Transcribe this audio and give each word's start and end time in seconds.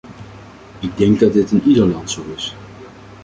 Ik 0.79 0.97
denk 0.97 1.19
dat 1.19 1.33
dit 1.33 1.51
in 1.51 1.61
ieder 1.63 1.85
land 1.85 2.11
zo 2.11 2.23
is. 2.35 2.55